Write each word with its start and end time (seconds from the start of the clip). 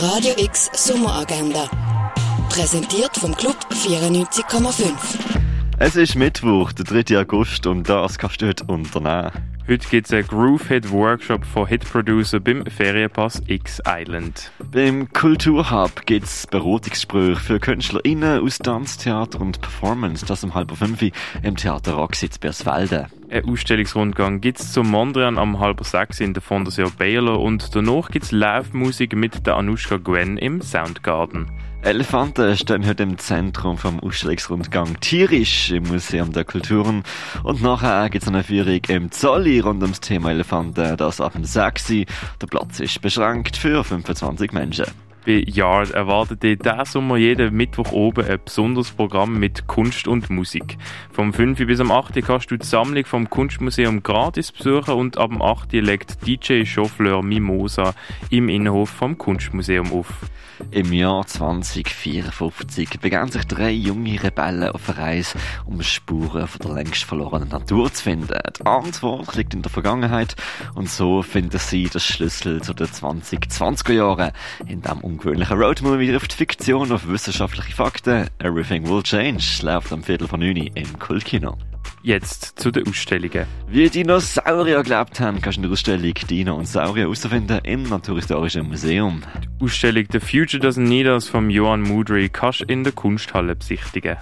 Radio 0.00 0.32
X 0.36 0.70
Sommeragenda. 0.74 1.68
Präsentiert 2.50 3.16
vom 3.16 3.34
Club 3.34 3.56
94,5. 3.72 4.92
Es 5.80 5.96
ist 5.96 6.14
Mittwoch, 6.14 6.70
der 6.70 6.84
3. 6.84 7.18
August 7.18 7.66
und 7.66 7.88
das 7.88 8.16
kannst 8.16 8.40
du 8.40 8.46
heute 8.46 8.62
unternehmen. 8.66 9.32
Heute 9.66 9.88
gibt 9.88 10.06
es 10.06 10.12
einen 10.12 10.28
Groove 10.28 10.68
Hit 10.68 10.92
Workshop 10.92 11.44
von 11.44 11.66
Hit 11.66 11.84
Producer 11.84 12.38
beim 12.38 12.64
Ferienpass 12.66 13.42
X 13.48 13.82
Island. 13.88 14.52
Beim 14.72 15.12
Kulturhub 15.12 16.06
gibt 16.06 16.26
es 16.26 16.46
Beratungsgespräche 16.46 17.40
für 17.40 17.58
KünstlerInnen 17.58 18.40
aus 18.44 18.58
Tanztheater 18.58 19.40
und 19.40 19.60
Performance, 19.60 20.24
das 20.24 20.44
um 20.44 20.54
halb 20.54 20.70
fünf 20.76 21.02
im 21.42 21.56
Theater 21.56 21.94
Rocksitz 21.94 22.38
Bersfelde. 22.38 23.08
Ein 23.30 23.44
Ausstellungsrundgang 23.44 24.40
gibt 24.40 24.58
es 24.58 24.72
zum 24.72 24.90
Mondrian 24.90 25.36
am 25.36 25.60
halb 25.60 25.84
sechs 25.84 26.18
in 26.18 26.32
der 26.32 26.42
Fondation 26.42 26.90
Baylor 26.96 27.38
und 27.40 27.74
danach 27.76 28.08
gibt 28.08 28.24
es 28.24 28.32
Live-Musik 28.32 29.14
mit 29.14 29.46
der 29.46 29.56
Anushka 29.56 29.98
Gwen 29.98 30.38
im 30.38 30.62
Soundgarden. 30.62 31.50
Elefanten 31.82 32.56
stehen 32.56 32.86
heute 32.86 33.02
im 33.02 33.18
Zentrum 33.18 33.76
vom 33.76 34.00
Ausstellungsrundgang 34.00 34.98
Tierisch 35.00 35.70
im 35.70 35.82
Museum 35.84 36.32
der 36.32 36.44
Kulturen. 36.44 37.02
Und 37.44 37.60
nachher 37.62 38.08
gibt 38.08 38.22
es 38.22 38.28
eine 38.28 38.42
Führung 38.42 38.80
im 38.88 39.10
Zolli 39.10 39.60
rund 39.60 39.82
ums 39.82 40.00
Thema 40.00 40.30
Elefanten, 40.30 40.96
das 40.96 41.20
ab 41.20 41.34
dem 41.34 41.44
6. 41.44 41.88
Der 42.40 42.46
Platz 42.48 42.80
ist 42.80 43.02
beschränkt 43.02 43.58
für 43.58 43.84
25 43.84 44.52
Menschen. 44.52 44.86
Bei 45.28 45.44
Yard 45.46 45.90
erwartet 45.90 46.42
ihr 46.42 46.56
diesen 46.56 46.84
Sommer 46.86 47.18
jeden 47.18 47.54
Mittwoch 47.54 47.92
oben 47.92 48.24
ein 48.24 48.40
besonderes 48.42 48.92
Programm 48.92 49.38
mit 49.38 49.66
Kunst 49.66 50.08
und 50.08 50.30
Musik. 50.30 50.78
Vom 51.12 51.34
5. 51.34 51.66
bis 51.66 51.80
am 51.80 51.90
8. 51.90 52.14
kannst 52.24 52.50
du 52.50 52.56
die 52.56 52.64
Sammlung 52.64 53.04
vom 53.04 53.28
Kunstmuseum 53.28 54.02
gratis 54.02 54.50
besuchen 54.50 54.94
und 54.94 55.18
ab 55.18 55.28
dem 55.28 55.42
8. 55.42 55.70
legt 55.72 56.26
DJ 56.26 56.64
Chauffleur 56.64 57.22
Mimosa 57.22 57.92
im 58.30 58.48
Innenhof 58.48 58.88
vom 58.88 59.18
Kunstmuseum 59.18 59.92
auf. 59.92 60.06
Im 60.70 60.92
Jahr 60.92 61.26
2054 61.26 62.98
begannen 63.00 63.30
sich 63.30 63.46
drei 63.46 63.70
junge 63.70 64.22
Rebellen 64.22 64.70
auf 64.70 64.88
eine 64.88 64.98
Reise, 64.98 65.38
um 65.64 65.80
Spuren 65.82 66.48
von 66.48 66.60
der 66.60 66.74
längst 66.74 67.04
verlorenen 67.04 67.48
Natur 67.48 67.92
zu 67.92 68.02
finden. 68.02 68.38
Die 68.58 68.66
Antwort 68.66 69.36
liegt 69.36 69.54
in 69.54 69.62
der 69.62 69.70
Vergangenheit 69.70 70.34
und 70.74 70.90
so 70.90 71.22
finden 71.22 71.58
sie 71.58 71.84
den 71.84 72.00
Schlüssel 72.00 72.60
zu 72.60 72.74
den 72.74 72.88
2020er 72.88 73.92
Jahren. 73.92 74.32
In 74.66 74.82
dem 74.82 75.00
ungewöhnlichen 75.18 75.58
Roadmovie 75.58 76.12
trifft 76.12 76.32
Fiktion 76.32 76.92
auf 76.92 77.08
wissenschaftliche 77.08 77.74
Fakten. 77.74 78.28
Everything 78.38 78.88
Will 78.88 79.02
Change 79.02 79.42
läuft 79.62 79.92
am 79.92 80.04
Viertel 80.04 80.28
von 80.28 80.38
9 80.38 80.56
im 80.74 80.98
Kultkino. 81.00 81.58
Jetzt 82.04 82.60
zu 82.60 82.70
den 82.70 82.86
Ausstellungen. 82.86 83.46
Wie 83.66 83.90
Dinosaurier 83.90 84.80
gelebt 84.84 85.18
haben, 85.18 85.40
kannst 85.40 85.58
du 85.58 85.62
in 85.62 85.62
der 85.62 85.72
Ausstellung 85.72 86.14
Dino 86.30 86.54
und 86.54 86.68
Saurier 86.68 87.04
herausfinden 87.04 87.58
im 87.64 87.82
Naturhistorischen 87.82 88.68
Museum. 88.68 89.22
Ausstellung 89.60 90.04
The 90.12 90.20
Future 90.20 90.62
Doesn't 90.62 90.86
Need 90.86 91.06
Us 91.06 91.28
von 91.28 91.50
Johan 91.50 91.82
Mudry 91.82 92.28
kannst 92.28 92.60
du 92.60 92.64
in 92.66 92.84
der 92.84 92.92
Kunsthalle 92.92 93.56
besichtigen. 93.56 94.16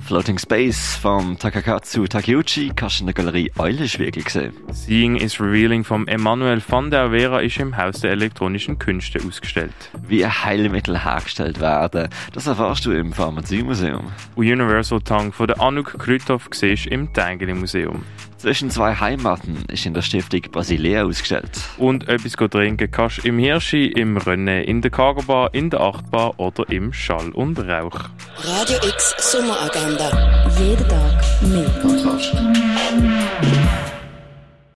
Floating 0.00 0.38
Space 0.38 0.96
von 0.96 1.38
Takakatsu 1.38 2.06
Takeuchi 2.06 2.72
kannst 2.76 2.98
du 2.98 3.02
in 3.02 3.06
der 3.06 3.14
Galerie 3.14 3.50
Eulenschwiegel 3.58 4.22
sehen. 4.28 4.52
Seeing 4.70 5.16
is 5.16 5.40
Revealing 5.40 5.82
von 5.82 6.06
Emanuel 6.08 6.62
van 6.66 6.90
der 6.90 7.10
Vera 7.10 7.40
ist 7.40 7.58
im 7.58 7.74
Haus 7.76 8.00
der 8.00 8.10
elektronischen 8.10 8.78
Künste 8.78 9.18
ausgestellt. 9.26 9.72
Wie 10.06 10.26
Heilmittel 10.26 11.02
hergestellt 11.02 11.58
werden, 11.60 12.10
das 12.34 12.46
erfährst 12.46 12.84
du 12.84 12.92
im 12.92 13.14
Pharmaziemuseum. 13.14 14.12
Und 14.34 14.46
Universal 14.46 15.00
Tongue 15.00 15.32
von 15.32 15.46
der 15.46 15.58
Anouk 15.58 15.98
Krüthoff 15.98 16.48
siehst 16.52 16.86
im 16.86 17.10
Tengeli 17.14 17.54
Museum. 17.54 18.04
Zwischen 18.42 18.70
zwei 18.70 18.96
Heimaten 18.96 19.64
ist 19.68 19.86
in 19.86 19.94
der 19.94 20.02
Stiftung 20.02 20.40
Basilea 20.50 21.04
ausgestellt. 21.04 21.60
Und 21.78 22.08
etwas 22.08 22.32
trinken 22.32 22.90
kannst 22.90 23.18
du 23.18 23.28
im 23.28 23.38
Hirschi, 23.38 23.86
im 23.86 24.16
Rennen, 24.16 24.64
in 24.64 24.82
der 24.82 24.90
Cargo 24.90 25.46
in 25.52 25.70
der 25.70 25.80
Achtbar 25.80 26.40
oder 26.40 26.68
im 26.68 26.92
Schall 26.92 27.30
und 27.30 27.56
Rauch. 27.60 28.00
Radio 28.42 28.78
X 28.78 29.14
Sommeragenda. 29.30 30.48
Jeden 30.58 30.88
Tag 30.88 31.22
mehr. 31.42 31.70
Kontrast. 31.82 32.34